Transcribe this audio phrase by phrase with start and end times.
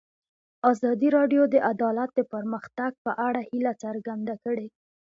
[0.71, 4.67] ازادي راډیو د عدالت د پرمختګ په اړه هیله څرګنده کړې.